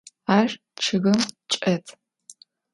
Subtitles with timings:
[0.37, 0.49] Ar
[0.81, 1.19] ççıgım
[1.49, 1.85] çç'et.